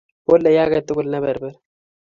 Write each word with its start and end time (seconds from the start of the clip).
Polei 0.27 0.57
age 0.63 0.81
tugul 0.85 1.07
ne 1.11 1.19
perper. 1.25 1.55